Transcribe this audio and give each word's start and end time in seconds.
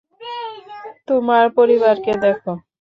তোমার 1.07 1.45
পরিবারকে 1.57 2.11
দেখো। 2.23 2.51